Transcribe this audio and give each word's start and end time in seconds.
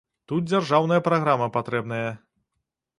Тут 0.31 0.47
дзяржаўная 0.51 0.99
праграма 1.09 1.47
патрэбная. 1.59 2.05